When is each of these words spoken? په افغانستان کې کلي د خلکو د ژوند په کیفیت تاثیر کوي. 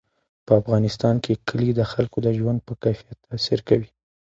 په 0.45 0.51
افغانستان 0.61 1.15
کې 1.23 1.41
کلي 1.47 1.71
د 1.75 1.81
خلکو 1.91 2.17
د 2.23 2.27
ژوند 2.37 2.59
په 2.67 2.73
کیفیت 2.83 3.17
تاثیر 3.27 3.59
کوي. 3.69 3.89